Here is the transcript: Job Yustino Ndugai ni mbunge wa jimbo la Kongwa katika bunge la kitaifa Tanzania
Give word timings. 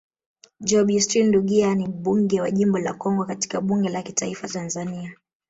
Job 0.59 0.87
Yustino 0.89 1.27
Ndugai 1.27 1.75
ni 1.75 1.87
mbunge 1.87 2.41
wa 2.41 2.51
jimbo 2.51 2.79
la 2.79 2.93
Kongwa 2.93 3.25
katika 3.25 3.61
bunge 3.61 3.89
la 3.89 4.01
kitaifa 4.01 4.47
Tanzania 4.47 5.13